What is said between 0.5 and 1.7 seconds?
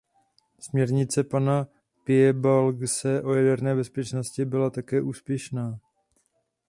Směrnice pana